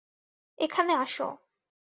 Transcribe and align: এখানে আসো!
এখানে 0.59 0.93
আসো! 0.95 1.27